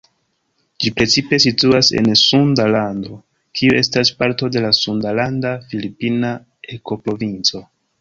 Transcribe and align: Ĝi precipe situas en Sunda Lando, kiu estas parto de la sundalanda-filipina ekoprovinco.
Ĝi 0.85 0.91
precipe 1.01 1.37
situas 1.43 1.91
en 2.01 2.09
Sunda 2.21 2.65
Lando, 2.77 3.19
kiu 3.61 3.77
estas 3.83 4.13
parto 4.25 4.53
de 4.57 4.67
la 4.67 4.75
sundalanda-filipina 4.81 6.37
ekoprovinco. 6.79 7.67